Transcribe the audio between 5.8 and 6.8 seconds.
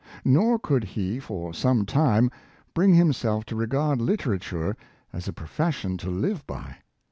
to live by.